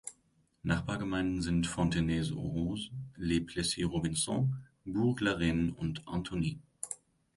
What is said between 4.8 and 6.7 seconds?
Bourg-la-Reine und Antony.